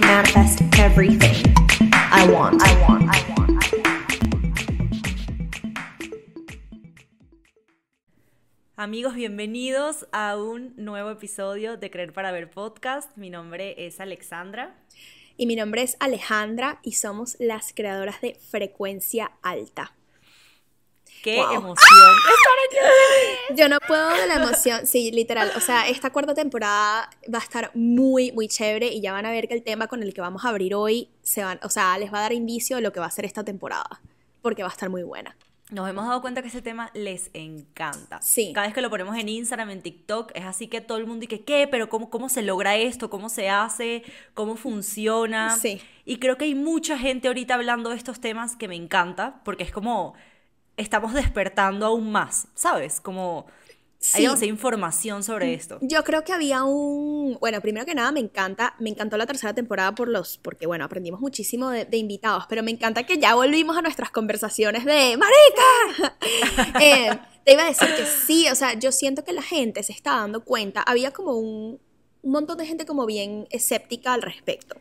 [0.00, 1.52] Manifest everything
[1.92, 2.62] I want.
[2.62, 3.02] I want.
[3.14, 3.62] I want.
[8.76, 13.14] Amigos, bienvenidos a un nuevo episodio de Creer para Ver podcast.
[13.16, 14.74] Mi nombre es Alexandra.
[15.36, 19.92] Y mi nombre es Alejandra y somos las creadoras de Frecuencia Alta.
[21.22, 22.14] ¡Qué emoción!
[23.56, 25.52] Yo no puedo de la emoción, sí, literal.
[25.56, 29.30] O sea, esta cuarta temporada va a estar muy, muy chévere y ya van a
[29.30, 31.96] ver que el tema con el que vamos a abrir hoy se van, o sea,
[31.98, 34.00] les va a dar indicio de lo que va a ser esta temporada,
[34.40, 35.36] porque va a estar muy buena.
[35.70, 38.20] Nos hemos dado cuenta que ese tema les encanta.
[38.20, 38.52] Sí.
[38.52, 41.26] Cada vez que lo ponemos en Instagram, en TikTok, es así que todo el mundo
[41.26, 41.66] dice, ¿qué?
[41.66, 43.08] ¿Pero cómo, cómo se logra esto?
[43.08, 44.02] ¿Cómo se hace?
[44.34, 45.56] ¿Cómo funciona?
[45.56, 45.80] Sí.
[46.04, 49.62] Y creo que hay mucha gente ahorita hablando de estos temas que me encanta, porque
[49.62, 50.14] es como
[50.76, 53.00] estamos despertando aún más, ¿sabes?
[53.00, 53.46] Como
[54.14, 55.78] hay información sobre esto.
[55.80, 59.54] Yo creo que había un, bueno, primero que nada me encanta, me encantó la tercera
[59.54, 63.76] temporada por los, porque bueno, aprendimos muchísimo de, invitados, pero me encanta que ya volvimos
[63.76, 66.16] a nuestras conversaciones de marica.
[66.80, 67.10] Eh,
[67.44, 70.16] te iba a decir que sí, o sea, yo siento que la gente se está
[70.16, 71.80] dando cuenta, había como un,
[72.22, 74.76] un montón de gente como bien escéptica al respecto.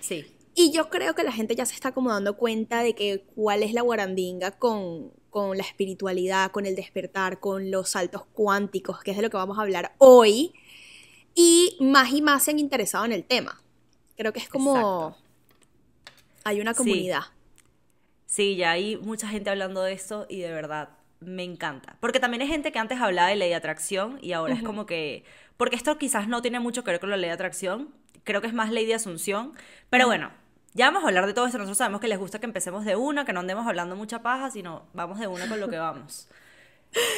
[0.00, 0.26] Sí.
[0.54, 3.62] Y yo creo que la gente ya se está como dando cuenta de que cuál
[3.62, 9.12] es la guarandinga con, con la espiritualidad, con el despertar, con los saltos cuánticos, que
[9.12, 10.52] es de lo que vamos a hablar hoy.
[11.34, 13.62] Y más y más se han interesado en el tema.
[14.16, 15.16] Creo que es como...
[16.44, 17.22] Hay una comunidad.
[18.26, 18.56] Sí.
[18.56, 21.96] ya hay mucha gente hablando de esto y de verdad me encanta.
[22.00, 24.86] Porque también hay gente que antes hablaba de ley de atracción y ahora es como
[24.86, 25.24] que...
[25.56, 28.46] Porque esto quizás no tiene mucho que ver con la ley de atracción, creo que
[28.46, 29.52] es más ley de asunción,
[29.90, 30.30] pero bueno,
[30.74, 31.58] ya vamos a hablar de todo esto.
[31.58, 34.50] Nosotros sabemos que les gusta que empecemos de una, que no andemos hablando mucha paja,
[34.50, 36.28] sino vamos de una con lo que vamos.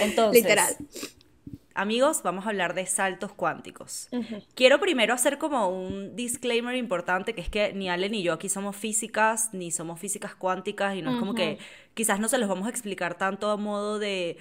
[0.01, 0.77] Entonces, literal.
[1.75, 4.09] Amigos, vamos a hablar de saltos cuánticos.
[4.55, 8.51] Quiero primero hacer como un disclaimer importante, que es que ni Ale ni yo aquí
[8.51, 11.59] somos físicas, ni somos físicas cuánticas, y no es como que
[11.95, 14.37] quizás no se los vamos a explicar tanto a modo de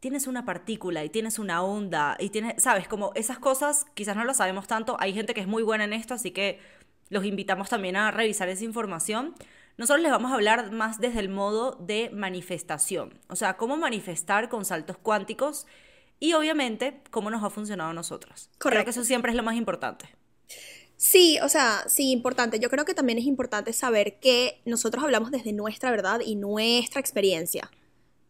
[0.00, 4.24] tienes una partícula y tienes una onda y tienes, sabes, como esas cosas quizás no
[4.24, 4.96] lo sabemos tanto.
[5.00, 6.60] Hay gente que es muy buena en esto, así que
[7.08, 9.34] los invitamos también a revisar esa información.
[9.76, 14.48] Nosotros les vamos a hablar más desde el modo de manifestación, o sea, cómo manifestar
[14.48, 15.66] con saltos cuánticos
[16.18, 18.48] y obviamente cómo nos ha funcionado a nosotros.
[18.58, 18.68] Correcto.
[18.68, 20.08] Creo que eso siempre es lo más importante.
[20.96, 22.58] Sí, o sea, sí, importante.
[22.58, 27.00] Yo creo que también es importante saber que nosotros hablamos desde nuestra verdad y nuestra
[27.00, 27.70] experiencia.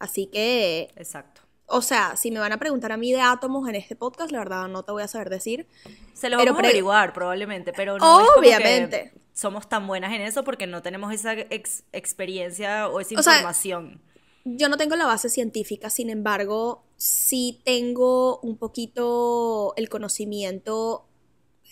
[0.01, 0.91] Así que...
[0.97, 1.43] Exacto.
[1.66, 4.38] O sea, si me van a preguntar a mí de átomos en este podcast, la
[4.38, 5.66] verdad no te voy a saber decir.
[6.15, 8.97] Se lo vamos a averiguar probablemente, pero no Obviamente.
[8.97, 13.15] Es como que somos tan buenas en eso porque no tenemos esa experiencia o esa
[13.15, 14.00] información.
[14.44, 21.06] yo no tengo la base científica, sin embargo, sí tengo un poquito el conocimiento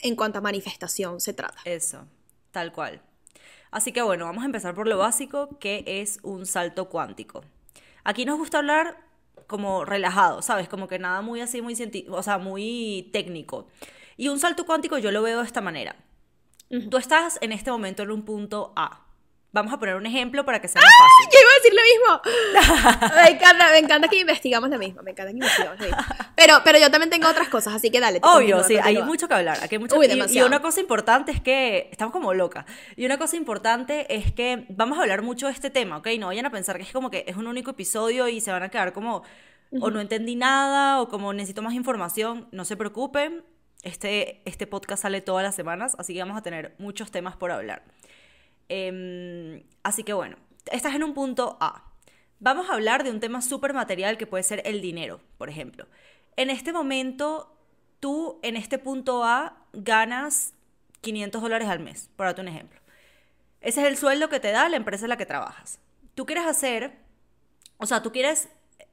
[0.03, 1.59] en cuanto a manifestación se trata.
[1.65, 2.07] Eso,
[2.51, 3.01] tal cual.
[3.71, 7.45] Así que bueno, vamos a empezar por lo básico, que es un salto cuántico.
[8.05, 9.04] Aquí nos gusta hablar
[9.47, 10.69] como relajado, ¿sabes?
[10.69, 13.69] Como que nada muy así, muy científico, o sea, muy técnico.
[14.17, 15.97] Y un salto cuántico yo lo veo de esta manera.
[16.91, 19.04] Tú estás en este momento en un punto A.
[19.55, 21.33] Vamos a poner un ejemplo para que sea más fácil.
[21.33, 23.15] Yo iba a decir lo mismo.
[23.23, 25.01] me encanta, me encanta que investigamos lo mismo.
[25.05, 26.03] Me encanta que investigamos lo mismo.
[26.37, 28.19] Pero, pero yo también tengo otras cosas, así que dale.
[28.21, 29.57] Obvio, sí, hay mucho que hablar.
[29.63, 30.03] Aquí hay mucho...
[30.03, 32.67] y, y, una cosa importante es que estamos como locas.
[32.97, 36.09] Y una cosa importante es que vamos a hablar mucho de este tema, ¿ok?
[36.19, 38.65] No vayan a pensar que es como que es un único episodio y se van
[38.65, 39.23] a quedar como
[39.81, 42.49] o no entendí nada o como necesito más información.
[42.51, 43.45] No se preocupen.
[43.83, 47.53] Este, este podcast sale todas las semanas, así que vamos a tener muchos temas por
[47.53, 47.85] hablar.
[48.69, 50.37] Em, así que bueno,
[50.73, 51.85] estás en un punto A.
[52.41, 55.87] Vamos a hablar de un tema súper material que puede ser el dinero, por ejemplo.
[56.37, 57.57] En este momento,
[58.01, 60.55] tú en este punto A ganas
[61.01, 62.81] 500 dólares al mes, por darte un ejemplo.
[63.61, 65.79] Ese es el sueldo que te da la empresa en la que trabajas.
[66.15, 66.99] Tú quieres hacer,
[67.79, 68.49] o sea, tú quieres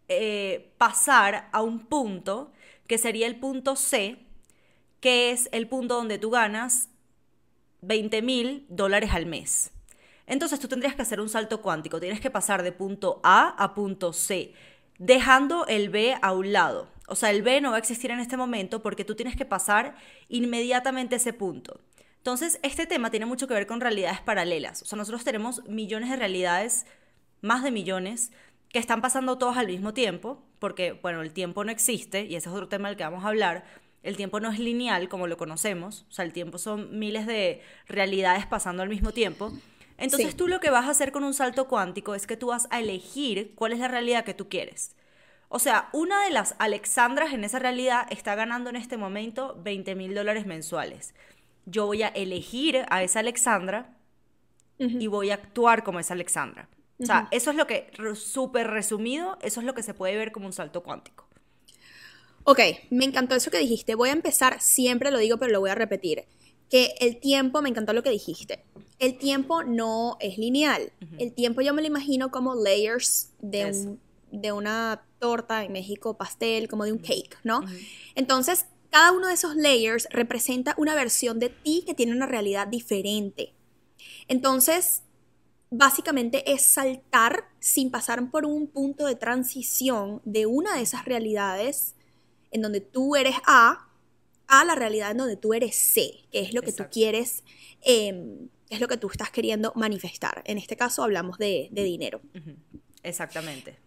[0.07, 2.51] eh, pasar a un punto
[2.87, 4.17] que sería el punto C,
[4.99, 6.89] que es el punto donde tú ganas
[7.81, 9.70] 20 mil dólares al mes.
[10.31, 13.73] Entonces tú tendrías que hacer un salto cuántico, tienes que pasar de punto A a
[13.73, 14.53] punto C,
[14.97, 16.87] dejando el B a un lado.
[17.09, 19.43] O sea, el B no va a existir en este momento porque tú tienes que
[19.43, 19.93] pasar
[20.29, 21.81] inmediatamente ese punto.
[22.15, 24.81] Entonces, este tema tiene mucho que ver con realidades paralelas.
[24.81, 26.85] O sea, nosotros tenemos millones de realidades,
[27.41, 28.31] más de millones,
[28.69, 32.47] que están pasando todos al mismo tiempo, porque, bueno, el tiempo no existe, y ese
[32.47, 33.65] es otro tema del que vamos a hablar,
[34.01, 37.61] el tiempo no es lineal como lo conocemos, o sea, el tiempo son miles de
[37.85, 39.51] realidades pasando al mismo tiempo.
[40.01, 42.67] Entonces tú lo que vas a hacer con un salto cuántico es que tú vas
[42.71, 44.95] a elegir cuál es la realidad que tú quieres.
[45.49, 49.95] O sea, una de las Alexandras en esa realidad está ganando en este momento 20
[49.95, 51.13] mil dólares mensuales.
[51.65, 53.95] yo voy a elegir a esa Alexandra
[54.77, 56.67] y voy a actuar como esa Alexandra.
[56.99, 60.31] O sea, eso es lo que, súper resumido, eso es lo que se puede ver
[60.31, 61.27] como un salto cuántico.
[62.43, 62.59] Ok,
[62.89, 63.95] me encantó eso que dijiste.
[63.95, 66.25] Voy a empezar, siempre lo digo, pero lo voy a repetir.
[66.71, 68.63] Que el tiempo, me encantó lo que dijiste.
[68.97, 70.91] El tiempo no es lineal.
[71.19, 73.97] El tiempo yo me lo imagino como layers de,
[74.31, 77.61] de una torta en México, pastel, como de un cake, ¿no?
[78.15, 82.67] Entonces, cada uno de esos layers representa una versión de ti que tiene una realidad
[82.67, 83.53] diferente.
[84.27, 85.03] Entonces,
[85.71, 91.95] básicamente es saltar sin pasar por un punto de transición de una de esas realidades
[92.51, 93.87] en donde tú eres A
[94.51, 97.43] a la realidad en donde tú eres C, que es lo que tú quieres,
[97.81, 100.43] em, es lo que tú estás queriendo manifestar.
[100.45, 102.19] En este caso hablamos de, dinero.
[103.01, 103.79] Exactamente.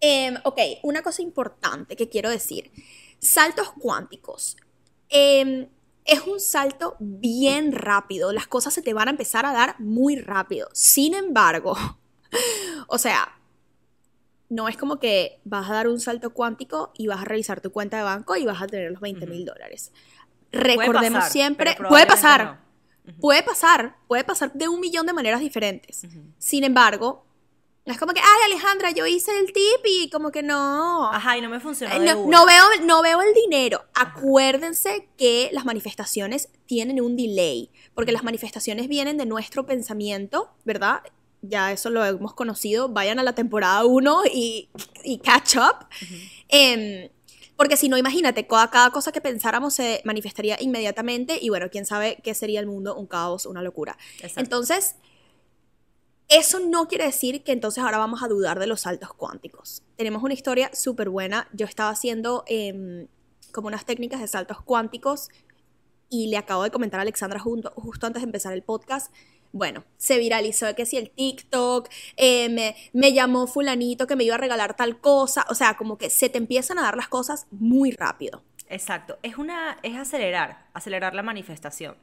[0.00, 2.72] Em, ok, una cosa importante que quiero decir.
[3.20, 4.56] Saltos cuánticos.
[5.08, 5.68] Em,
[6.04, 8.32] es un salto bien rápido.
[8.32, 10.68] Las cosas se te van a empezar a dar muy rápido.
[10.72, 11.76] Sin embargo,
[12.88, 13.38] o sea,
[14.52, 17.72] no es como que vas a dar un salto cuántico y vas a revisar tu
[17.72, 19.92] cuenta de banco y vas a tener los 20 mil dólares.
[20.52, 22.60] Recordemos siempre, puede pasar,
[23.18, 26.06] puede pasar, puede pasar de un millón de maneras diferentes.
[26.36, 27.24] Sin embargo,
[27.86, 31.10] es como que, ay Alejandra, yo hice el tip y como que no.
[31.10, 31.98] Ajá, y no me funcionó.
[31.98, 33.86] no, veo, no veo el dinero.
[33.94, 41.00] Acuérdense que las manifestaciones tienen un delay, porque las manifestaciones vienen de nuestro pensamiento, ¿verdad?
[41.42, 44.68] Ya eso lo hemos conocido, vayan a la temporada 1 y,
[45.22, 45.86] catch up.
[46.48, 47.10] Em,
[47.56, 51.84] porque si no, imagínate, cada, cada, cosa que pensáramos se manifestaría inmediatamente y bueno, quién
[51.84, 53.98] sabe qué sería el mundo, un caos, una locura.
[54.36, 54.96] Entonces,
[56.28, 59.82] eso no quiere decir que entonces ahora vamos a dudar de los saltos cuánticos.
[59.96, 61.48] Tenemos una historia súper buena.
[61.52, 63.08] Yo estaba haciendo em,
[63.52, 65.28] como unas técnicas de saltos cuánticos
[66.08, 69.12] y le acabo de comentar a Alexandra justo antes de empezar el podcast
[69.52, 74.38] bueno, se viralizó que si el TikTok, eh, me, llamó fulanito que me iba a
[74.38, 77.92] regalar tal cosa, o sea, como que se te empiezan a dar las cosas muy
[77.92, 78.42] rápido.
[78.68, 81.96] Exacto, es una, es acelerar, acelerar la manifestación.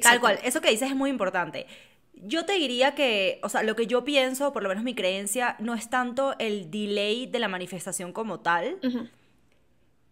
[0.00, 1.66] Tal cual, eso que dices es muy importante.
[2.14, 5.56] Yo te diría que, o sea, lo que yo pienso, por lo menos mi creencia,
[5.58, 8.78] no es tanto el delay de la manifestación como tal,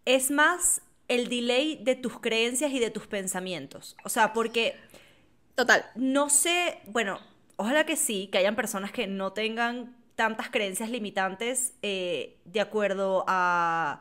[0.03, 3.95] es más el delay de tus creencias y de tus pensamientos.
[4.03, 4.75] O sea, porque
[5.59, 5.83] Total.
[5.95, 7.19] No sé, bueno,
[7.57, 13.25] ojalá que sí, que hayan personas que no tengan tantas creencias limitantes eh, de acuerdo
[13.27, 13.99] a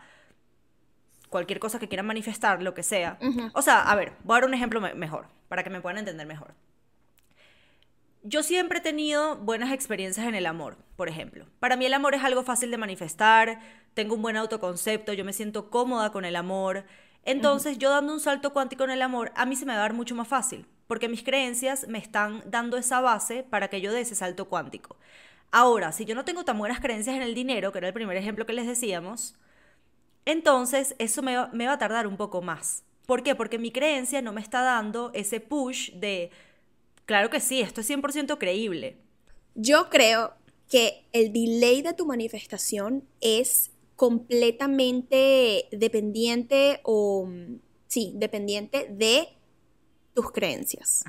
[1.30, 3.18] cualquier cosa que quieran manifestar, lo que sea.
[3.54, 6.28] O sea, a ver, voy a dar un ejemplo mejor, para que me puedan entender
[6.28, 6.54] mejor.
[8.22, 11.44] Yo siempre he tenido buenas experiencias en el amor, por ejemplo.
[11.58, 13.58] Para mí el amor es algo fácil de manifestar,
[13.94, 16.84] tengo un buen autoconcepto, yo me siento cómoda con el amor.
[17.24, 19.82] Entonces, yo dando un salto cuántico en el amor, a mí se me va a
[19.82, 23.92] dar mucho más fácil porque mis creencias me están dando esa base para que yo
[23.92, 24.96] dé ese salto cuántico.
[25.52, 28.16] Ahora, si yo no tengo tan buenas creencias en el dinero, que era el primer
[28.16, 29.36] ejemplo que les decíamos,
[30.24, 32.84] entonces eso me va, a tardar un poco más.
[33.06, 33.34] ¿Por qué?
[33.34, 36.30] Porque mi creencia no me está dando ese push de,
[37.06, 38.98] claro que sí, esto es 100% creíble.
[39.54, 40.34] Yo creo
[40.70, 47.28] que el delay de tu manifestación es completamente dependiente o,
[47.86, 49.37] sí, dependiente de
[50.18, 51.04] tus creencias.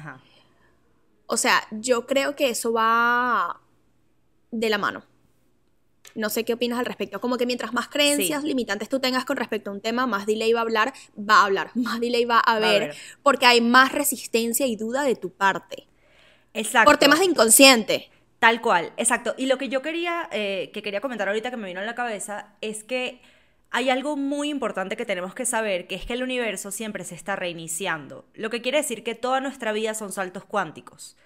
[1.25, 3.59] O sea, yo creo que eso va
[4.51, 5.03] de la mano.
[6.13, 7.19] No sé qué opinas al respecto.
[7.19, 10.53] Como que mientras más creencias limitantes tú tengas con respecto a un tema, más delay
[10.53, 14.67] va a hablar, va a hablar, más delay va a haber, porque hay más resistencia
[14.67, 15.87] y duda de tu parte.
[16.53, 16.85] Exacto.
[16.85, 18.11] Por temas de inconsciente.
[18.37, 19.33] Tal cual, exacto.
[19.39, 21.95] Y lo que yo quería, eh, que quería comentar ahorita que me vino en la
[21.95, 23.23] cabeza, es que
[23.71, 27.15] hay algo muy importante que tenemos que saber, que es que el universo siempre se
[27.15, 31.17] está reiniciando, lo que quiere decir que toda nuestra vida son saltos cuánticos.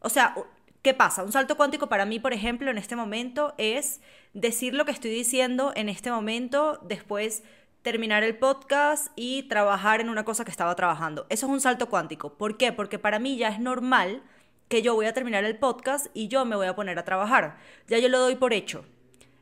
[0.00, 0.34] O sea,
[0.82, 1.22] ¿qué pasa?
[1.22, 4.00] Un salto cuántico para mí, por ejemplo, en este momento es
[4.32, 7.44] decir lo que estoy diciendo en este momento, después
[7.82, 11.26] terminar el podcast y trabajar en una cosa que estaba trabajando.
[11.28, 12.34] Eso es un salto cuántico.
[12.34, 12.72] ¿Por qué?
[12.72, 14.22] Porque para mí ya es normal
[14.68, 17.58] que yo voy a terminar el podcast y yo me voy a poner a trabajar.
[17.86, 18.86] Ya yo lo doy por hecho.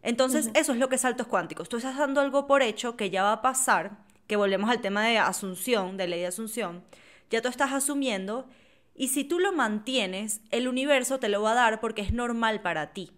[0.03, 1.69] Entonces, eso es lo que es saltos cuánticos.
[1.69, 5.07] Tú estás dando algo por hecho que ya va a pasar, que volvemos al tema
[5.07, 6.85] de asunción, de ley de asunción,
[7.31, 8.49] ya tú estás asumiendo
[8.95, 12.61] y si tú lo mantienes, el universo te lo va a dar porque es normal
[12.63, 13.13] para ti.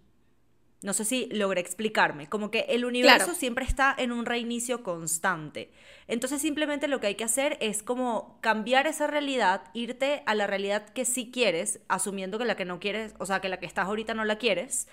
[0.81, 5.71] No sé si logré explicarme, como que el universo siempre está en un reinicio constante.
[6.07, 10.45] Entonces simplemente lo que hay que hacer es como cambiar esa realidad, irte a la
[10.45, 13.65] realidad que sí quieres, asumiendo que la que no quieres, o sea, que la que
[13.65, 14.87] estás ahorita no la quieres,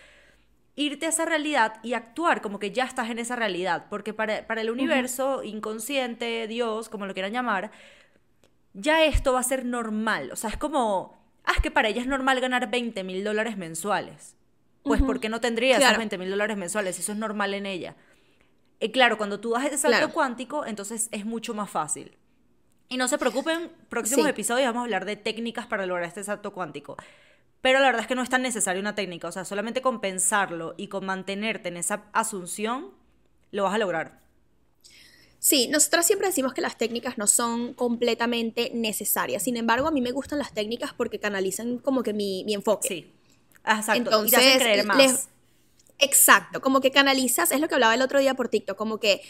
[0.74, 4.38] irte a esa realidad y actuar como que ya estás en esa realidad, porque para,
[4.38, 7.70] el universo, inconsciente, Dios, como lo quieran llamar,
[8.72, 10.30] ya esto va a ser normal.
[10.32, 13.56] O sea, es como, ah, es que para ella es normal ganar 20 mil dólares
[13.56, 14.36] mensuales.
[14.82, 16.98] Pues, ¿por qué no tendría esos 20 mil dólares mensuales?
[16.98, 17.94] Eso es normal en ella.
[18.80, 22.18] Y claro, cuando tú das ese salto cuántico, entonces es mucho más fácil.
[22.88, 26.52] Y no se preocupen, próximos episodios vamos a hablar de técnicas para lograr este salto
[26.52, 26.96] cuántico.
[27.62, 30.00] Pero la verdad es que no es tan necesaria una técnica, o sea, solamente con
[30.00, 32.90] pensarlo y con mantenerte en esa asunción,
[33.52, 34.20] lo vas a lograr.
[35.38, 39.44] Sí, nosotras siempre decimos que las técnicas no son completamente necesarias.
[39.44, 42.88] Sin embargo, a mí me gustan las técnicas porque canalizan como que mi, enfoque.
[42.88, 43.12] Sí.
[43.64, 43.92] Exacto.
[43.92, 45.28] Entonces, y te creer más.
[45.98, 49.22] exacto, como que canalizas, es lo que hablaba el otro día por TikTok, como que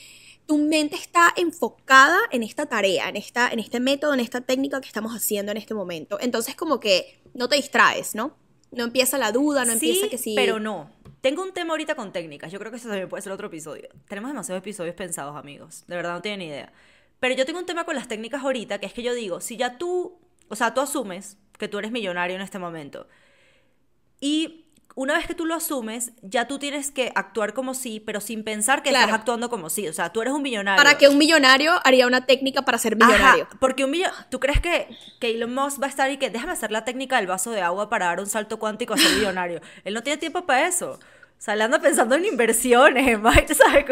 [0.46, 4.80] tu mente está enfocada en esta tarea, en, esta, en este método, en esta técnica
[4.80, 6.18] que estamos haciendo en este momento.
[6.20, 8.36] Entonces, como que no te distraes, ¿no?
[8.70, 10.34] No empieza la duda, no empieza que sí.
[10.34, 10.90] Pero no.
[11.20, 12.50] Tengo un tema ahorita con técnicas.
[12.50, 13.88] Yo creo que eso también puede ser otro episodio.
[14.08, 15.84] Tenemos demasiados episodios pensados, amigos.
[15.86, 16.72] De verdad no tienen ni idea.
[17.20, 19.56] Pero yo tengo un tema con las técnicas ahorita, que es que yo digo, si
[19.56, 20.18] ya tú,
[20.48, 23.06] o sea, tú asumes que tú eres millonario en este momento,
[24.20, 24.61] y
[24.94, 28.44] una vez que tú lo asumes, ya tú tienes que actuar como sí, pero sin
[28.44, 29.88] pensar que estás actuando como sí.
[29.88, 30.82] O sea, tú eres un millonario.
[30.82, 33.48] Para que un millonario haría una técnica para ser millonario.
[33.58, 34.24] porque un millonario.
[34.30, 34.88] ¿Tú crees que,
[35.20, 37.62] que Elon Musk va a estar y que déjame hacer la técnica del vaso de
[37.62, 39.60] agua para dar un salto cuántico a ser millonario?
[39.84, 40.92] Él no tiene tiempo para eso.
[40.92, 43.18] O sea, le anda pensando en inversiones,
[43.56, 43.84] ¿sabes?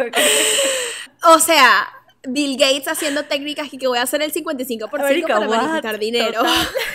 [1.25, 1.89] O sea,
[2.29, 4.91] Bill Gates haciendo técnicas y que voy a hacer el 55%
[5.27, 6.41] para manifestar dinero.
[6.43, 6.69] Total.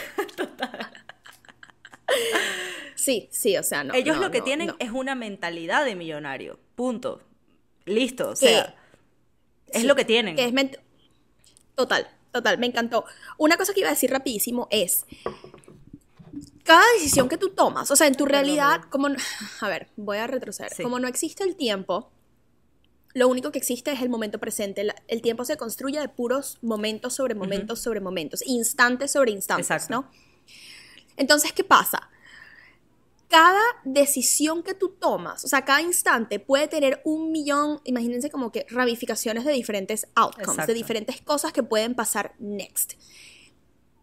[3.06, 3.94] Sí, sí, o sea, no.
[3.94, 6.58] Ellos lo que tienen es una mentalidad de millonario.
[6.74, 7.22] Punto.
[7.86, 8.76] Listo, o sea.
[9.68, 10.40] es lo que tienen.
[10.40, 10.52] es
[11.76, 13.06] total, total, me encantó.
[13.38, 15.06] Una cosa que iba a decir rapidísimo es.
[16.64, 19.08] Cada decisión que tú tomas, o sea, en tu realidad, como.
[19.62, 20.72] A ver, voy a retroceder.
[20.82, 22.10] Como no existe el tiempo,
[23.14, 24.88] lo único que existe es el momento presente.
[25.08, 30.10] El tiempo se construye de puros momentos sobre momentos sobre momentos, instantes sobre instantes, ¿no?
[31.18, 32.10] Entonces, ¿qué pasa?
[33.36, 38.50] Cada decisión que tú tomas, o sea, cada instante puede tener un millón, imagínense como
[38.50, 42.94] que ramificaciones de diferentes outcomes, de diferentes cosas que pueden pasar next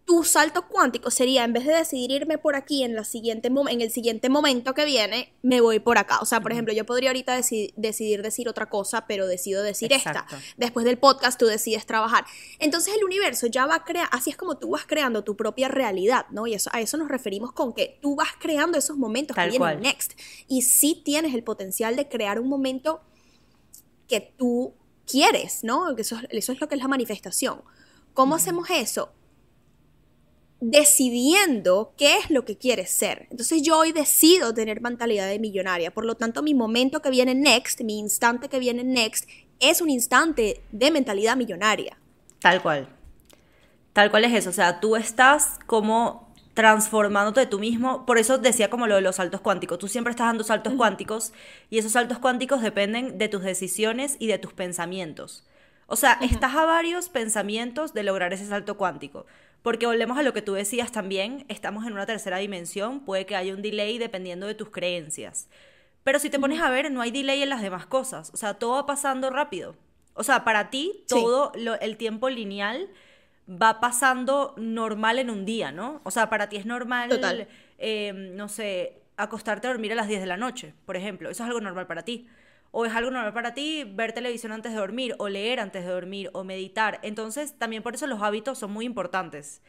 [0.05, 3.81] tu salto cuántico sería, en vez de decidir irme por aquí en, la siguiente en
[3.81, 6.19] el siguiente momento que viene, me voy por acá.
[6.21, 7.37] O sea, por ejemplo, yo podría ahorita
[7.77, 10.27] decidir decir otra cosa, pero decido decir esta.
[10.57, 12.25] Después del podcast tú decides trabajar.
[12.59, 15.69] Entonces el universo ya va a crear, así es como tú vas creando tu propia
[15.69, 16.47] realidad, ¿no?
[16.47, 19.81] Y eso, a eso nos referimos con que tú vas creando esos momentos que vienen
[19.81, 20.19] next.
[20.49, 23.03] Y sí tienes el potencial de crear un momento
[24.09, 24.75] que tú
[25.07, 25.97] quieres, ¿no?
[25.97, 27.63] Eso, eso es lo que es la manifestación.
[28.15, 29.13] ¿Cómo hacemos eso?
[30.63, 33.27] Decidiendo qué es lo que quieres ser.
[33.33, 35.93] Entonces yo hoy decido tener mentalidad de millonaria.
[35.93, 39.29] Por lo tanto, mi momento que viene next, mi instante que viene next,
[39.59, 41.99] es un instante de mentalidad millonaria.
[42.39, 42.89] Tal cual.
[43.93, 44.51] Tal cual es eso.
[44.51, 48.07] O sea, tú estás como transformándote tú mismo.
[48.07, 49.81] Por eso decía como lo de los saltos cuánticos.
[49.81, 51.33] Tú siempre estás dando saltos cuánticos
[51.71, 55.45] y esos saltos cuánticos dependen de tus decisiones y de tus pensamientos.
[55.89, 59.27] O sea, estás a varios pensamientos de lograr ese salto cuántico.
[59.63, 63.37] Porque volvemos a lo que tú decías también, estamos en una tercera dimensión, puede que
[63.37, 65.49] haya un delay dependiendo de tus creencias.
[66.03, 68.55] Pero si te pones a ver, no hay delay en las demás cosas, o sea,
[68.55, 69.77] todo va pasando rápido.
[70.15, 72.91] O sea, para ti todo el tiempo lineal
[73.49, 76.01] va pasando normal en un día, ¿no?
[76.05, 80.21] O sea, para ti es normal, em, no sé, acostarte a dormir a las 10
[80.21, 81.31] de la noche, por ejemplo.
[81.31, 82.27] Eso es algo normal para ti
[82.73, 85.91] o es algo normal para ti ver televisión antes de dormir, o leer antes de
[85.91, 86.99] dormir, o meditar.
[87.03, 89.63] Entonces, también por eso los hábitos son muy importantes,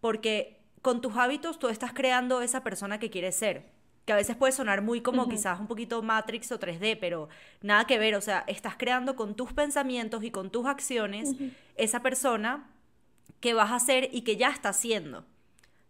[0.00, 3.70] porque con tus hábitos tú estás creando esa persona que quieres ser,
[4.04, 7.28] que a veces puede sonar muy como quizás un poquito Matrix o 3D, pero
[7.62, 11.34] nada que ver, o sea, estás creando con tus pensamientos y con tus acciones
[11.76, 12.68] esa persona
[13.40, 15.24] que vas a ser y que ya está haciendo.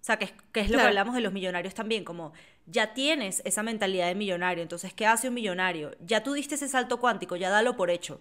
[0.02, 2.32] O sea, que es, que es lo que hablamos de los millonarios también, como
[2.66, 4.60] ya tienes esa mentalidad de millonario.
[4.60, 5.92] Entonces, ¿qué hace un millonario?
[6.04, 8.20] Ya tú diste ese salto cuántico, ya dalo por hecho.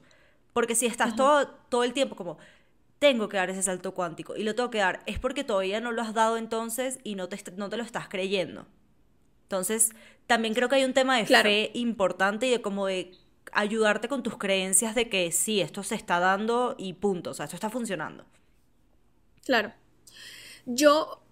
[0.54, 2.38] Porque si estás todo, todo el tiempo como,
[3.00, 5.92] tengo que dar ese salto cuántico y lo tengo que dar, es porque todavía no
[5.92, 8.68] lo has dado entonces y no te, no te lo estás creyendo.
[9.46, 9.90] Entonces,
[10.28, 13.12] también creo que hay un tema de fe importante y de como de
[13.54, 17.46] ayudarte con tus creencias de que sí, esto se está dando y punto, o sea,
[17.46, 18.24] esto está funcionando.
[19.44, 19.74] Claro.
[20.68, 21.24] Yo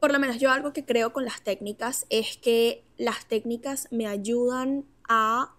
[0.00, 4.06] por lo menos yo algo que creo con las técnicas es que las técnicas me
[4.06, 5.54] ayudan a,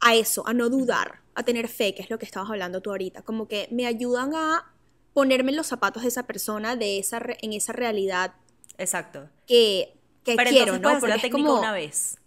[0.00, 2.90] a eso, a no dudar, a tener fe, que es lo que estabas hablando tú
[2.90, 4.72] ahorita, como que me ayudan a
[5.12, 8.34] ponerme en los zapatos de esa persona, de esa en esa realidad.
[8.76, 9.28] Exacto.
[9.46, 10.98] Que, que quiero, ¿no?
[11.00, 12.18] La técnica una vez.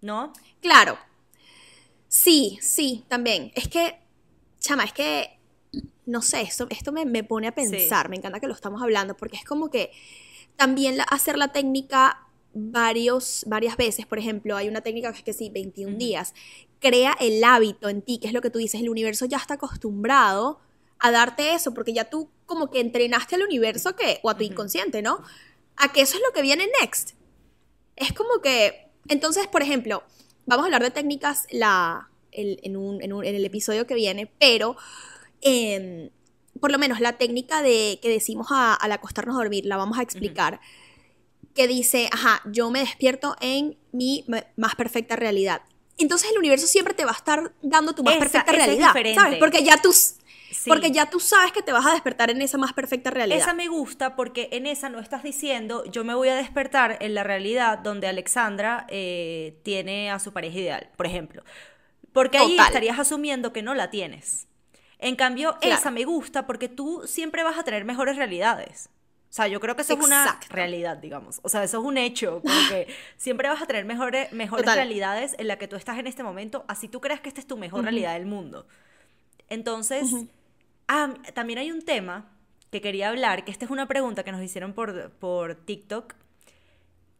[0.00, 0.32] ¿No?
[0.60, 0.96] Claro.
[2.06, 3.50] Sí, sí, también.
[3.54, 3.98] Es que,
[4.60, 5.37] chama, es que
[6.08, 9.16] no sé, esto, esto me, me pone a pensar, me encanta que lo estamos hablando,
[9.16, 9.90] porque es como que
[10.56, 15.32] también hacer la técnica varios, varias veces, por ejemplo, hay una técnica que es que
[15.32, 16.34] sí, 21 días,
[16.80, 19.54] crea el hábito en ti, que es lo que tú dices, el universo ya está
[19.54, 20.60] acostumbrado
[20.98, 24.44] a darte eso, porque ya tú como que entrenaste al universo que, o a tu
[24.44, 25.22] inconsciente, ¿no?
[25.76, 27.10] A que eso es lo que viene next.
[27.96, 30.02] Es como que, entonces, por ejemplo,
[30.46, 34.76] vamos a hablar de técnicas la, en, un, en, el episodio que viene, pero
[35.40, 36.10] em,
[36.60, 40.02] por lo menos la técnica de que decimos al acostarnos a dormir, la vamos a
[40.02, 40.60] explicar.
[41.54, 44.24] Que dice, ajá, yo me despierto en mi
[44.56, 45.62] más perfecta realidad.
[45.96, 48.92] Entonces el universo siempre te va a estar dando tu más perfecta realidad.
[49.14, 49.38] ¿Sabes?
[49.38, 49.92] Porque ya tú
[50.66, 53.38] porque ya tú sabes que te vas a despertar en esa más perfecta realidad.
[53.38, 57.14] Esa me gusta porque en esa no estás diciendo, yo me voy a despertar en
[57.14, 61.42] la realidad donde Alexandra eh, tiene a su pareja ideal, por ejemplo.
[62.12, 64.47] Porque ahí estarías asumiendo que no la tienes.
[64.98, 68.90] En cambio, esa me gusta porque tú siempre vas a tener mejores realidades.
[69.30, 71.40] O sea, yo creo que eso es una realidad, digamos.
[71.42, 72.40] O sea, eso es un hecho.
[72.42, 76.22] Porque siempre vas a tener mejores, mejores realidades en la que tú estás en este
[76.22, 78.66] momento, así tú creas que esta es tu mejor realidad del mundo.
[79.48, 80.12] Entonces,
[80.88, 82.30] Ah, también hay un tema
[82.70, 86.14] que quería hablar, que esta es una pregunta que nos hicieron por, por TikTok,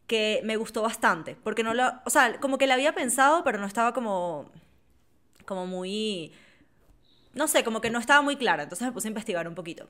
[0.07, 3.59] que me gustó bastante, porque no lo, o sea, como que la había pensado, pero
[3.59, 4.51] no estaba como,
[5.45, 6.33] como muy,
[7.39, 9.89] no sé, como que no estaba muy clara, entonces me puse a investigar un poquito.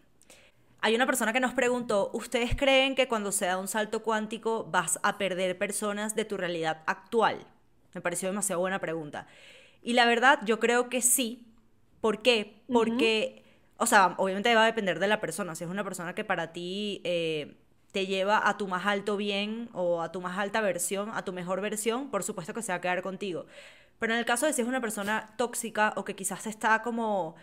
[0.81, 4.69] Hay una persona que nos preguntó, ¿ustedes creen que cuando se da un salto cuántico
[4.71, 7.49] vas a perder personas de tu realidad actual?
[7.95, 9.27] Me pareció demasiado buena pregunta.
[9.83, 11.45] Y la verdad, yo creo que sí.
[12.01, 12.63] ¿Por qué?
[12.73, 13.45] Porque
[13.79, 15.55] o sea, obviamente va a depender de la persona.
[15.55, 17.57] Si es una persona que para ti eh,
[17.93, 21.33] te lleva a tu más alto bien o a tu más alta versión, a tu
[21.33, 23.47] mejor versión, por supuesto que se va a quedar contigo.
[23.99, 27.35] Pero en el caso de si es una persona tóxica o que quizás está como,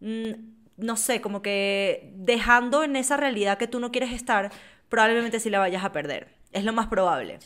[0.00, 0.32] mm,
[0.76, 4.52] no sé, como que dejando en esa realidad que tú no quieres estar,
[4.88, 6.28] probablemente sí la vayas a perder.
[6.52, 7.38] Es lo más probable.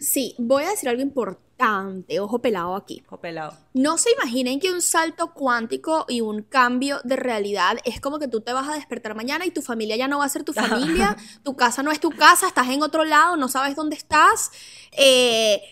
[0.00, 3.02] Sí, voy a decir algo importante, ojo pelado aquí.
[3.06, 3.56] Ojo pelado.
[3.74, 8.28] No se imaginen que un salto cuántico y un cambio de realidad es como que
[8.28, 10.52] tú te vas a despertar mañana y tu familia ya no va a ser tu
[10.52, 14.50] familia, tu casa no es tu casa, estás en otro lado, no sabes dónde estás,
[14.92, 15.62] eh,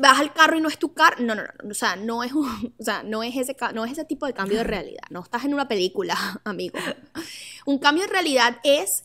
[0.00, 1.16] vas al carro y no es tu carro.
[1.20, 3.92] No, no, no, o sea, no es, un, o sea, no es, ese, no es
[3.92, 6.78] ese tipo de cambio de realidad, no estás en una película, amigo.
[7.66, 9.04] Un cambio de realidad es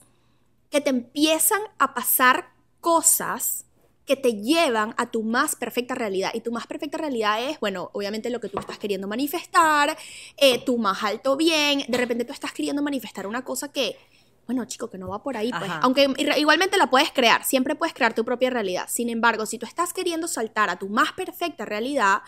[0.69, 2.50] que te empiezan a pasar
[2.82, 3.65] cosas
[4.06, 6.32] que te llevan a tu más perfecta realidad.
[6.34, 9.98] Y tu más perfecta realidad es, bueno, obviamente lo que tú estás queriendo manifestar,
[10.38, 11.86] eh, tu más alto bien.
[11.88, 13.98] De repente tú estás queriendo manifestar una cosa que,
[14.45, 15.71] bueno, chico, que no va por ahí, pues.
[15.82, 18.88] Aunque igualmente la puedes crear, siempre puedes crear tu propia realidad.
[18.89, 22.21] Sin embargo, si tú estás queriendo saltar a tu más perfecta realidad,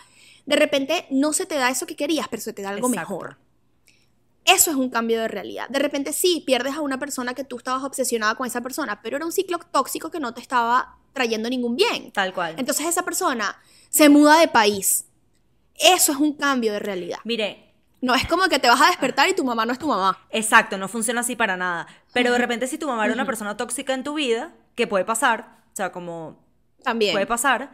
[0.46, 3.36] de repente no se te da eso que querías, pero se te da algo mejor.
[4.44, 5.68] Eso es un cambio de realidad.
[5.68, 9.16] De repente sí, pierdes a una persona que tú estabas obsesionada con esa persona, pero
[9.16, 12.12] era un ciclo tóxico que no te estaba trayendo ningún bien.
[12.12, 12.54] Tal cual.
[12.56, 15.06] Entonces esa persona se muda de país.
[15.74, 17.18] Eso es un cambio de realidad.
[17.24, 17.65] Mire.
[18.00, 20.18] No es como que te vas a despertar y tu mamá no es tu mamá.
[20.30, 21.86] Exacto, no funciona así para nada.
[22.12, 25.04] Pero de repente si tu mamá era una persona tóxica en tu vida, que puede
[25.04, 26.44] pasar, o sea, como...
[26.82, 27.12] También.
[27.12, 27.70] Puede pasar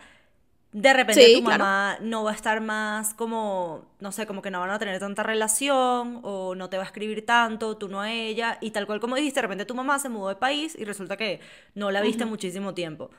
[0.73, 4.59] de repente tu mamá no va a estar más como, no sé, como que no
[4.59, 8.11] van a tener tanta relación o no te va a escribir tanto, tú no a
[8.11, 10.85] ella, y tal cual como dijiste, de repente tu mamá se mudó de país y
[10.85, 11.41] resulta que
[11.75, 13.11] no la viste muchísimo tiempo.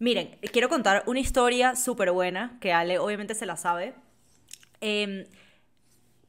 [0.00, 3.94] Miren, quiero contar una historia súper buena, que Ale obviamente se la sabe.
[4.80, 5.26] Em,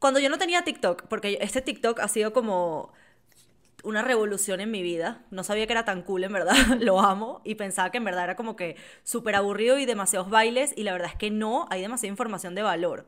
[0.02, 2.92] cuando yo no tenía TikTok, porque este TikTok ha sido como
[3.84, 5.22] una revolución en mi vida.
[5.30, 6.56] No sabía que era tan cool, en verdad.
[6.80, 7.40] Lo amo.
[7.44, 10.72] Y pensaba que en verdad era como que súper aburrido y demasiados bailes.
[10.76, 13.06] Y la verdad es que no, hay demasiada información de valor.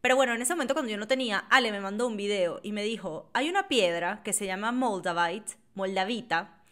[0.00, 2.72] Pero bueno, en ese momento cuando yo no tenía, Ale me mandó un video y
[2.72, 6.62] me dijo, hay una piedra que se llama Moldavite, Moldavita.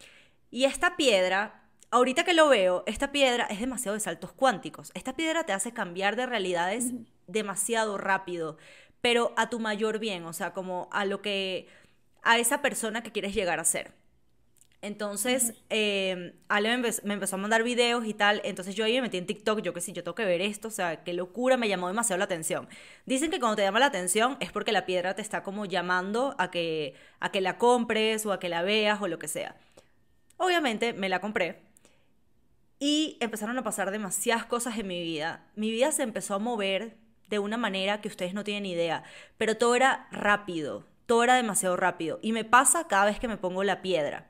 [0.50, 4.92] Y esta piedra, ahorita que lo veo, esta piedra es demasiado de saltos cuánticos.
[4.94, 6.94] Esta piedra te hace cambiar de realidades
[7.26, 8.56] demasiado rápido,
[9.00, 11.68] pero a tu mayor bien, o sea, como a lo que
[12.22, 13.92] a esa persona que quieres llegar a ser.
[14.80, 18.40] Entonces, eh, Ale me, empezó a mandar videos y tal.
[18.44, 19.60] Entonces yo ahí me metí en TikTok.
[19.60, 20.68] Yo que sí, yo tengo que ver esto.
[20.68, 22.68] O sea, qué locura, me llamó demasiado la atención.
[23.04, 26.36] Dicen que cuando te llama la atención es porque la piedra te está como llamando
[26.38, 29.56] a que, a que la compres o a que la veas o lo que sea.
[30.36, 31.62] Obviamente me la compré.
[32.78, 35.44] Y empezaron a pasar demasiadas cosas en mi vida.
[35.56, 36.96] Mi vida se empezó a mover
[37.28, 39.04] de una manera que ustedes no tienen idea.
[39.36, 42.18] Pero todo era rápido todo era demasiado rápido.
[42.20, 44.28] Y me pasa cada vez que me pongo la piedra.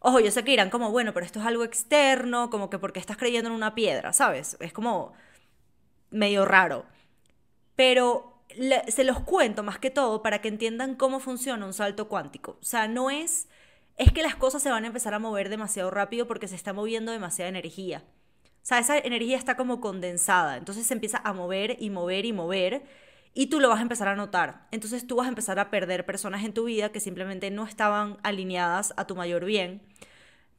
[0.00, 2.98] Ojo, yo sé que dirán como, bueno, pero esto es algo externo, como que porque
[2.98, 4.56] estás creyendo en una piedra, ¿sabes?
[4.60, 5.12] Es como
[6.10, 6.86] medio raro.
[7.76, 8.42] Pero
[8.88, 12.56] se los cuento más que todo para que entiendan cómo funciona un salto cuántico.
[12.62, 13.46] O sea, no es,
[13.98, 16.72] es que las cosas se van a empezar a mover demasiado rápido porque se está
[16.72, 18.04] moviendo demasiada energía.
[18.66, 22.32] O sea, esa energía está como condensada, entonces se empieza a mover y mover y
[22.32, 22.82] mover
[23.32, 24.66] y tú lo vas a empezar a notar.
[24.72, 28.18] Entonces tú vas a empezar a perder personas en tu vida que simplemente no estaban
[28.24, 29.82] alineadas a tu mayor bien.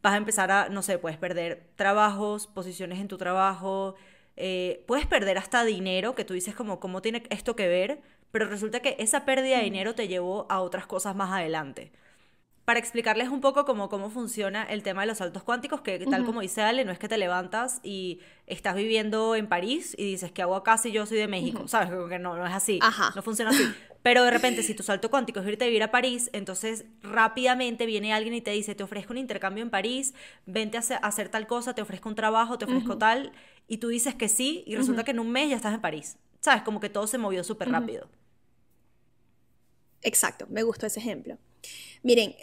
[0.02, 3.96] Vas a empezar a, no sé, puedes perder trabajos, posiciones en tu trabajo,
[4.38, 8.00] eh, puedes perder hasta dinero, que tú dices como, ¿cómo tiene esto que ver?
[8.32, 11.92] Pero resulta que esa pérdida de dinero te llevó a otras cosas más adelante.
[12.68, 16.26] Para explicarles un poco cómo, cómo funciona el tema de los saltos cuánticos, que tal
[16.26, 20.34] como dice Ale, no es que te levantas y estás viviendo en París y dices,
[20.34, 21.66] que hago acá si yo soy de México?
[21.70, 21.92] ¿Sabes?
[22.10, 22.82] que no, no es así.
[23.16, 23.64] No funciona así.
[24.04, 27.86] Pero de repente, si tu salto cuántico es irte a vivir a París, entonces rápidamente
[27.86, 30.14] viene alguien y te dice, te ofrezco un intercambio en París,
[30.46, 33.32] vente a hacer, tal cosa, te ofrezco un trabajo, te ofrezco tal,
[33.70, 36.18] y tú dices que sí, y resulta que en un mes ya estás en París.
[36.42, 36.64] ¿Sabes?
[36.64, 38.10] Como que todo se movió súper rápido.
[40.02, 41.38] Exacto, me gustó ese ejemplo.
[42.04, 42.36] Miren,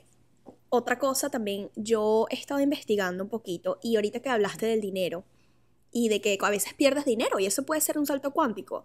[0.75, 5.25] otra cosa también, yo he estado investigando un poquito y ahorita que hablaste del dinero
[5.93, 8.85] y de que a veces pierdes dinero y eso puede ser un salto cuántico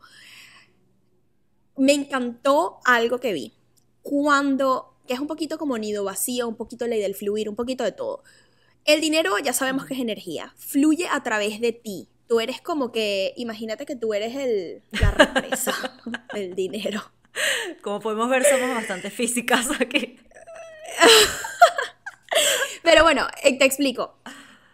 [1.79, 3.53] me encantó algo que vi.
[4.01, 7.83] Cuando, que es un poquito como nido vacío, un poquito ley del fluir, un poquito
[7.83, 8.23] de todo.
[8.85, 12.09] El dinero ya sabemos que es energía, fluye a través de ti.
[12.27, 15.73] Tú eres como que, imagínate que tú eres el, la represa
[16.33, 17.01] del dinero.
[17.81, 20.19] Como podemos ver, somos bastante físicas aquí.
[22.83, 24.15] Pero bueno, eh, te explico.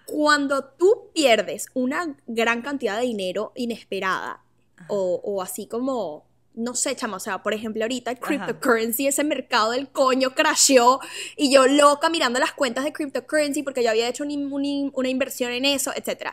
[0.06, 4.42] Cuando tú pierdes una gran cantidad de dinero inesperada,
[4.88, 9.24] o, o, así como no sé, chama, o sea, por ejemplo, ahorita el cryptocurrency, ese
[9.24, 11.00] mercado del coño crasheó
[11.36, 15.66] y yo loca mirando las cuentas de cryptocurrency porque yo había hecho una inversión en
[15.66, 16.30] eso, etc.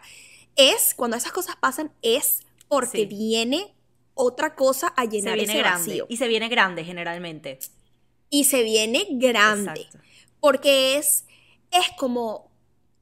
[0.56, 3.74] Es, cuando esas cosas pasan, es porque viene
[4.14, 7.58] otra cosa a llenar se viene grande, Y se viene grande generalmente.
[8.30, 9.88] Y se viene grande.
[10.40, 11.24] Porque es,
[11.72, 12.50] es como,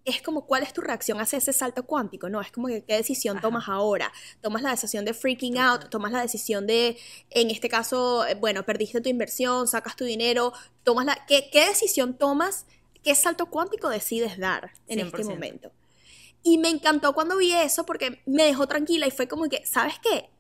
[0.05, 2.41] es como cuál es tu reacción hacia ese salto cuántico, ¿no?
[2.41, 4.13] Es como que qué decisión tomas ahora.
[4.41, 6.97] Tomas la decisión de freaking out, tomas la decisión de,
[7.31, 10.53] en este caso, eh, bueno, perdiste tu inversión, sacas tu dinero,
[10.85, 11.27] tomas la...
[11.27, 12.67] ¿Qué, qué decisión tomas?
[13.03, 15.73] ¿Qué salto cuántico decides dar en este momento?
[16.43, 19.95] Y me encantó cuando vi eso porque me dejó tranquila y fue como que, ¿sabes
[20.01, 20.31] qué?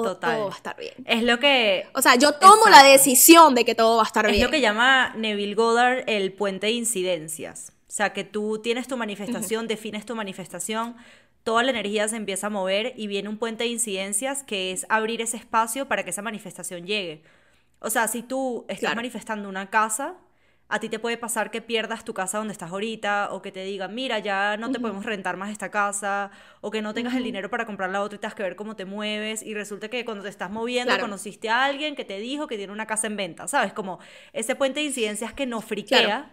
[0.00, 0.94] Todo, todo, va a estar bien.
[1.04, 1.86] Es lo que...
[1.94, 4.36] O sea, yo tomo la decisión de que todo va a estar bien.
[4.36, 7.72] Es lo que llama Neville Goddard el puente de incidencias.
[7.88, 10.96] O sea, que tú tienes tu manifestación, defines tu manifestación,
[11.44, 14.86] toda la energía se empieza a mover y viene un puente de incidencias que es
[14.88, 17.22] abrir ese espacio para que esa manifestación llegue.
[17.80, 20.14] O sea, si tú estás manifestando una casa,
[20.72, 23.62] a ti te puede pasar que pierdas tu casa donde estás ahorita o que te
[23.62, 26.30] digan, mira, ya no te podemos rentar más esta casa
[26.62, 28.74] o que no tengas el dinero para comprar la otra y tengas que ver cómo
[28.74, 32.46] te mueves y resulta que cuando te estás moviendo conociste a alguien que te dijo
[32.46, 33.74] que tiene una casa en venta, ¿sabes?
[33.74, 33.98] Como
[34.32, 36.30] ese puente de incidencias que nos friquea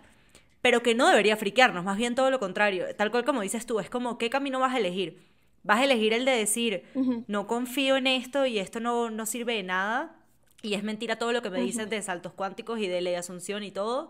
[0.61, 2.85] pero que no debería friquearnos, más bien todo lo contrario.
[2.95, 5.21] Tal cual como dices tú, es como, ¿qué camino vas a elegir?
[5.63, 6.83] ¿Vas a elegir el de decir,
[7.27, 10.15] no confío en esto y esto no, no sirve de nada?
[10.61, 13.19] Y es mentira todo lo que me dicen de saltos cuánticos y de ley de
[13.19, 14.09] asunción y todo.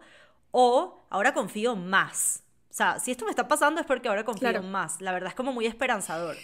[0.52, 2.44] O ahora confío más.
[2.72, 5.02] O sea, si esto me está pasando es porque ahora confío más.
[5.02, 6.38] La verdad es como muy esperanzador.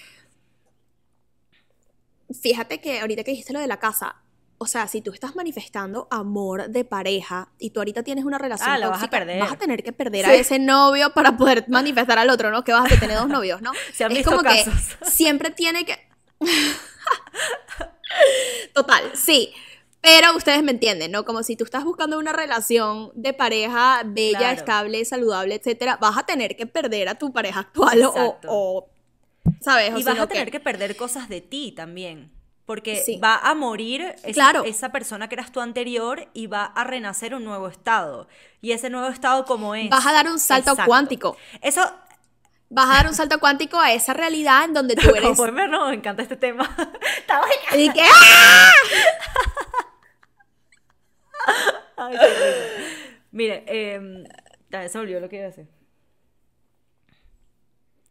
[2.41, 4.15] Fíjate que ahorita que dijiste lo de la casa,
[4.57, 8.69] o sea, si tú estás manifestando amor de pareja y tú ahorita tienes una relación
[8.69, 9.39] ah, vas a perder.
[9.39, 12.63] vas a tener que perder a ese novio para poder manifestar al otro, ¿no?
[12.63, 13.71] Que vas a tener dos novios, ¿no?
[13.93, 14.95] Se han es como casos.
[14.99, 16.07] que siempre tiene que
[18.73, 19.53] Total, sí.
[20.05, 21.25] Pero ustedes me entienden, ¿no?
[21.25, 26.23] Como si tú estás buscando una relación de pareja bella, estable, saludable, etcétera, vas a
[26.27, 28.87] tener que perder a tu pareja actual o,
[29.61, 29.93] ¿sabes?
[29.97, 32.31] y vas a tener que perder cosas de ti también.
[32.67, 37.33] Porque va a morir esa, esa, persona que eras tú anterior y va a renacer
[37.33, 38.27] un nuevo estado.
[38.61, 39.89] Y ese nuevo estado, como es?
[39.89, 41.35] Vas a dar un salto cuántico.
[41.61, 41.81] Eso.
[42.69, 45.35] Vas a dar un salto cuántico a esa realidad en donde tú eres.
[45.35, 46.75] Como no, me encanta este tema.
[47.75, 48.01] y que.
[48.01, 48.71] ¡ah!
[53.31, 54.23] Mire, eh,
[54.89, 55.67] se olvidó lo que iba a decir.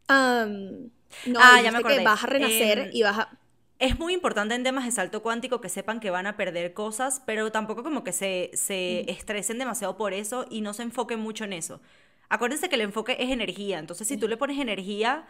[0.07, 1.97] no, ah, ya me acordé.
[1.97, 3.29] que vas a renacer em, y vas a
[3.79, 7.21] es muy importante en temas de salto cuántico que sepan que van a perder cosas,
[7.25, 11.43] pero tampoco como que se, se estresen demasiado por eso y no se enfoquen mucho
[11.43, 11.81] en eso.
[12.29, 15.25] Acuérdense que el enfoque es energía, entonces si tú le pones energía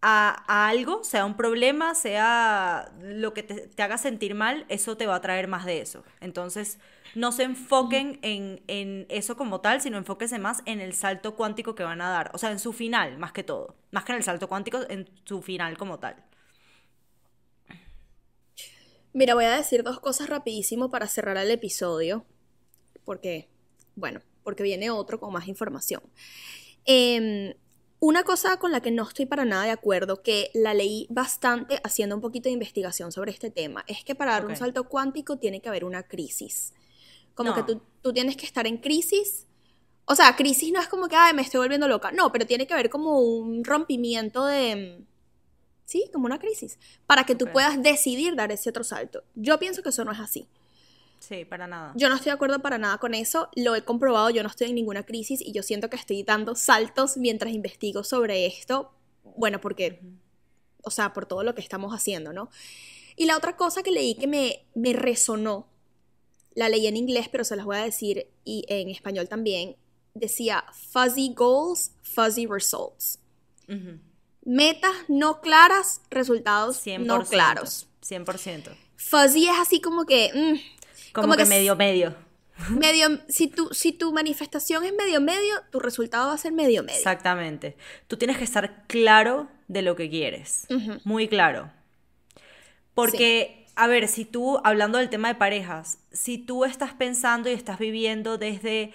[0.00, 5.16] a, algo, sea un problema, sea lo que te, haga sentir mal, eso te va
[5.16, 6.04] a traer más de eso.
[6.20, 6.78] Entonces,
[7.14, 11.74] no se enfoquen en, en, eso como tal, sino enfóquense más en el salto cuántico
[11.74, 12.30] que van a dar.
[12.34, 13.74] O sea, en su final, más que todo.
[13.90, 16.24] Más que en el salto cuántico, en su final como tal.
[19.12, 22.24] Mira, voy a decir dos cosas rapidísimo para cerrar el episodio,
[23.04, 23.48] porque,
[23.96, 26.02] bueno, porque viene otro con más información.
[26.84, 27.54] Em,
[28.00, 31.80] una cosa con la que no estoy para nada de acuerdo, que la leí bastante
[31.82, 35.38] haciendo un poquito de investigación sobre este tema, es que para dar un salto cuántico
[35.38, 36.74] tiene que haber una crisis.
[37.34, 39.46] Como que tú, tú, tienes que estar en crisis.
[40.06, 42.10] O sea, crisis no es como que, ay, me estoy volviendo loca.
[42.10, 45.04] No, pero tiene que haber como un rompimiento de...
[45.84, 46.78] Sí, como una crisis.
[47.06, 49.22] Para que tú puedas decidir dar ese otro salto.
[49.36, 50.48] Yo pienso que eso no es así.
[51.20, 51.92] Sí, para nada.
[51.96, 53.48] Yo no estoy de acuerdo para nada con eso.
[53.54, 56.54] Lo he comprobado, yo no estoy en ninguna crisis y yo siento que estoy dando
[56.54, 58.92] saltos mientras investigo sobre esto.
[59.36, 60.00] Bueno, porque,
[60.82, 62.50] o sea, por todo lo que estamos haciendo, ¿no?
[63.16, 65.66] Y la otra cosa que leí que me, me resonó,
[66.54, 69.76] la leí en inglés, pero se las voy a decir y en español también,
[70.14, 73.18] decía fuzzy goals, fuzzy results.
[74.44, 77.86] Metas no claras, resultados no claros.
[78.02, 78.70] 100%.
[78.96, 80.30] Fuzzy es así como que...
[80.34, 80.77] Mm,
[81.12, 82.14] como, que, medio medio.
[82.70, 86.82] Medio, si tu, si tu manifestación es medio medio, tu resultado va a ser medio
[86.82, 86.96] medio.
[86.96, 87.76] Exactamente.
[88.08, 90.66] Tú tienes que estar claro de lo que quieres.
[91.04, 91.70] Muy claro.
[92.94, 97.52] Porque, a ver, si tú, hablando del tema de parejas, si tú estás pensando y
[97.52, 98.92] estás viviendo desde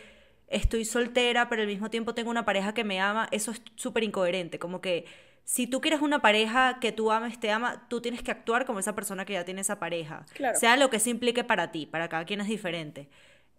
[0.50, 4.04] estoy soltera, pero al mismo tiempo tengo una pareja que me ama, eso es súper
[4.04, 4.60] incoherente.
[4.60, 5.06] Como que
[5.46, 8.80] si tú quieres una pareja que tú ames, te ama, tú tienes que actuar como
[8.80, 10.26] esa persona que ya tiene esa pareja.
[10.56, 13.10] Sea lo que eso implique para ti, para cada quien es diferente.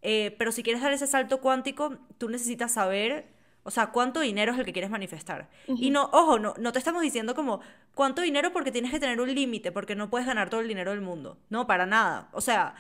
[0.01, 3.27] Eh, pero si quieres dar ese salto cuántico, tú necesitas saber,
[3.63, 5.49] o sea, cuánto dinero es el que quieres manifestar.
[5.67, 7.61] Y no, ojo, no, no te estamos diciendo como
[7.95, 10.91] cuánto dinero porque tienes que tener un límite, porque no puedes ganar todo el dinero
[10.91, 11.39] del mundo.
[11.49, 12.29] No, para nada.
[12.33, 12.75] O sea,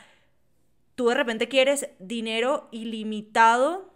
[0.95, 3.91] tú de repente quieres dinero ilimitado.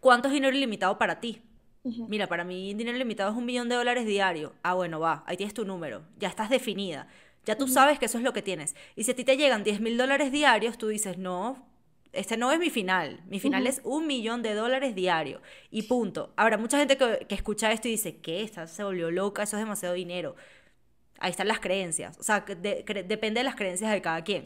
[0.00, 1.42] ¿Cuánto es dinero ilimitado para ti?
[1.84, 4.54] Mira, para mí dinero limitado es un millón de dólares diario.
[4.62, 6.02] Ah, bueno, va, ahí tienes tu número.
[6.18, 7.08] Ya estás definida.
[7.44, 8.74] Ya tú sabes que eso es lo que tienes.
[8.96, 11.66] Y si a ti te llegan 10 mil dólares diarios, tú dices, no,
[12.12, 13.20] este no es mi final.
[13.26, 15.42] Mi final es un millón de dólares diario.
[15.70, 16.32] Y punto.
[16.36, 18.42] Ahora, mucha gente que, escucha esto y dice, ¿qué?
[18.42, 20.36] Esta se volvió loca, eso es demasiado dinero.
[21.18, 22.18] Ahí están las creencias.
[22.18, 24.44] O sea, depende de las creencias de cada quien.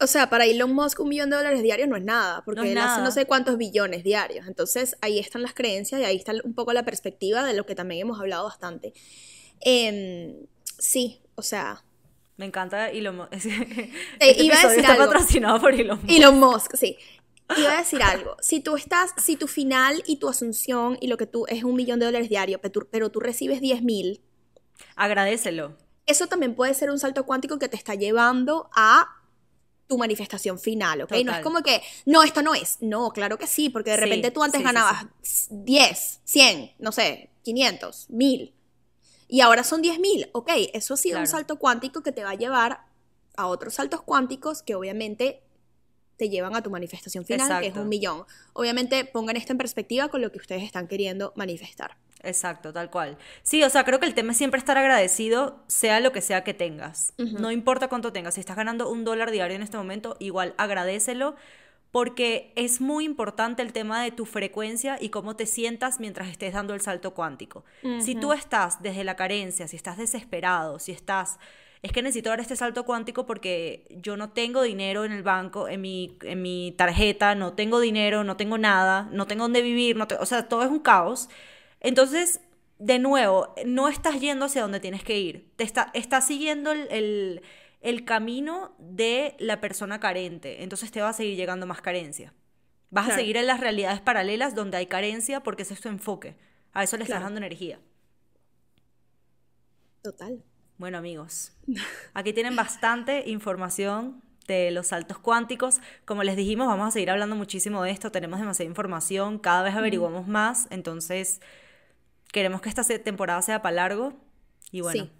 [0.00, 2.78] O sea, para Elon Musk un millón de dólares diarios no es nada, porque él
[2.78, 4.46] hace no sé cuántos billones diarios.
[4.48, 7.74] Entonces ahí están las creencias y ahí está un poco la perspectiva de lo que
[7.74, 8.92] también hemos hablado bastante.
[9.60, 10.34] Em,
[10.78, 11.84] sí, o sea...
[12.36, 13.32] Me encanta Elon Musk.
[14.18, 15.04] Este iba a decir está algo.
[15.06, 16.10] patrocinado por Elon Musk.
[16.10, 16.98] Elon Musk, sí.
[17.56, 18.36] Iba a decir algo.
[18.40, 21.76] Si tú estás, si tu final y tu asunción y lo que tú es un
[21.76, 24.20] millón de dólares diario, pero tú, pero tú recibes 10 mil.
[24.96, 25.76] Agradecelo.
[26.06, 29.08] Eso también puede ser un salto cuántico que te está llevando a
[29.86, 31.12] tu manifestación final, ¿ok?
[31.24, 32.78] No es como que, no, esto no es.
[32.80, 35.06] No, claro que sí, porque de repente tú antes ganabas
[35.50, 38.54] 10, 100, no sé, 500, 1000.
[39.28, 42.34] Y ahora son 10.000, ok, eso ha sido un salto cuántico que te va a
[42.34, 42.84] llevar
[43.36, 45.42] a otros saltos cuánticos que obviamente
[46.16, 48.24] te llevan a tu manifestación final, que es un millón.
[48.52, 51.96] Obviamente pongan esto en perspectiva con lo que ustedes están queriendo manifestar.
[52.24, 53.16] Exacto, tal cual.
[53.42, 56.44] Sí, o sea, creo que el tema es siempre estar agradecido, sea lo que sea
[56.44, 57.12] que tengas.
[57.18, 58.34] No importa cuánto tengas.
[58.34, 61.36] Si estás ganando un dólar diario en este momento, igual agradecelo,
[61.90, 66.52] porque es muy importante el tema de tu frecuencia y cómo te sientas mientras estés
[66.52, 67.64] dando el salto cuántico.
[68.00, 71.38] Si tú estás desde la carencia, si estás desesperado, si estás
[71.84, 75.68] es que necesito dar este salto cuántico porque yo no tengo dinero en el banco,
[75.68, 79.94] en mi, en mi tarjeta, no tengo dinero, no tengo nada, no tengo dónde vivir,
[79.94, 81.28] no o sea, todo es un caos.
[81.84, 82.40] Entonces,
[82.78, 85.52] de nuevo, no estás yendo hacia donde tienes que ir.
[85.56, 87.42] Te está, estás siguiendo el,
[88.06, 90.62] camino de la persona carente.
[90.62, 92.32] Entonces te va a seguir llegando más carencia.
[92.90, 96.36] Vas a seguir en las realidades paralelas donde hay carencia porque ese es tu enfoque.
[96.72, 97.78] A eso le estás dando energía.
[100.02, 100.42] Total.
[100.78, 101.52] Bueno, amigos,
[102.14, 105.80] aquí tienen bastante información de los saltos cuánticos.
[106.06, 108.10] Como les dijimos, vamos a seguir hablando muchísimo de esto.
[108.10, 110.66] Tenemos demasiada información, cada vez averiguamos más.
[110.70, 111.40] Entonces,
[112.34, 114.12] queremos que esta temporada sea para largo
[114.72, 115.04] y bueno.
[115.04, 115.10] Sí.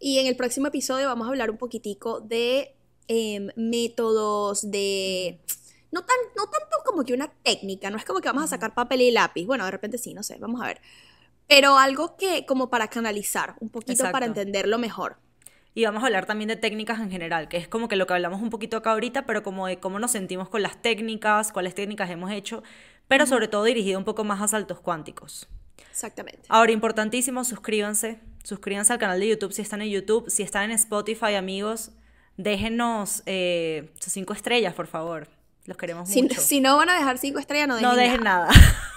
[0.00, 2.74] Y en el próximo episodio vamos a hablar un poquitico de
[3.06, 5.40] em, métodos, de...
[5.92, 8.74] No, tan, no tanto como que una técnica, no es como que vamos a sacar
[8.74, 9.46] papel y lápiz.
[9.46, 10.80] Bueno, de repente sí, no sé, vamos a ver.
[11.46, 15.18] Pero algo que como para canalizar, un poquito para entenderlo mejor.
[15.72, 18.14] Y vamos a hablar también de técnicas en general, que es como que lo que
[18.14, 21.74] hablamos un poquito acá ahorita, pero como de cómo nos sentimos con las técnicas, cuáles
[21.74, 22.64] técnicas hemos hecho,
[23.06, 25.48] pero sobre todo dirigido un poco más a saltos cuánticos.
[25.90, 26.42] Exactamente.
[26.48, 28.20] Ahora, importantísimo, suscríbanse.
[28.42, 30.28] Suscríbanse al canal de YouTube si están en YouTube.
[30.28, 31.92] Si están en Spotify, amigos,
[32.36, 35.28] déjenos eh, sus cinco estrellas, por favor.
[35.66, 36.40] Los queremos si, mucho.
[36.40, 38.48] Si no van a dejar cinco estrellas, no dejen, no dejen nada.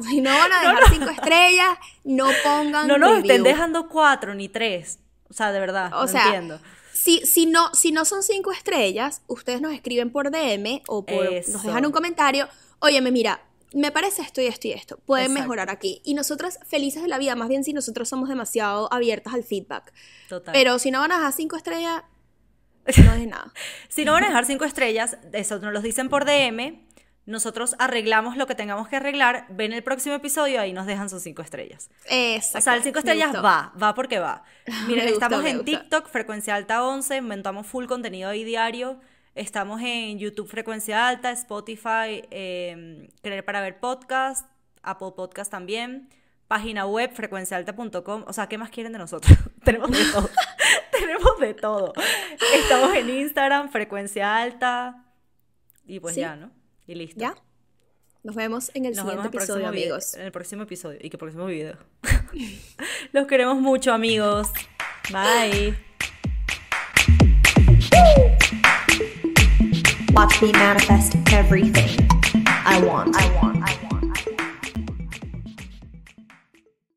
[0.00, 2.88] Si no van a dejar cinco estrellas, no pongan.
[2.88, 4.98] No nos estén dejando cuatro ni tres.
[5.30, 6.60] O sea, de verdad, o no sea, entiendo.
[6.92, 11.32] Si, si, no, si no son cinco estrellas, ustedes nos escriben por DM o por,
[11.32, 12.48] nos dejan un comentario.
[12.80, 13.40] Óyeme, mira,
[13.74, 14.98] me parece esto y esto y esto.
[15.04, 16.00] Pueden mejorar aquí.
[16.04, 19.92] Y nosotras felices de la vida, más bien si nosotros somos demasiado abiertas al feedback.
[20.28, 20.52] Total.
[20.52, 22.02] Pero si no van a dejar cinco estrellas,
[23.04, 23.52] no es nada.
[23.88, 26.84] si no van a dejar cinco estrellas, eso nos lo dicen por DM.
[27.26, 31.22] Nosotros arreglamos lo que tengamos que arreglar, ven el próximo episodio y nos dejan sus
[31.22, 31.88] cinco estrellas.
[32.04, 32.58] Exacto.
[32.58, 34.44] O sea, el cinco estrellas va, va porque va.
[34.88, 39.00] Miren, estamos en TikTok, Frecuencia Alta 11, inventamos full contenido ahí diario.
[39.34, 44.48] Estamos en YouTube Frecuencia Alta, Spotify, eh, Creer para ver podcast,
[44.82, 46.08] Apple Podcast también,
[46.46, 48.24] página web frecuenciaalta.com.
[48.28, 49.36] O sea, ¿qué más quieren de nosotros?
[49.64, 50.30] Tenemos de todo.
[50.92, 51.92] Tenemos de todo.
[52.54, 55.04] Estamos en Instagram, Frecuencia Alta.
[55.84, 56.52] Y pues ya, ¿no?
[56.86, 57.20] Y listo.
[57.20, 57.34] ¿Ya?
[58.22, 60.14] Nos vemos en el siguiente episodio, amigos.
[60.14, 61.76] en el próximo episodio y que próximo video.
[63.12, 64.48] Los queremos mucho, amigos.
[65.10, 65.93] Bye.
[70.14, 72.08] Watch me manifest everything
[72.46, 73.16] I want.
[73.16, 73.73] I want.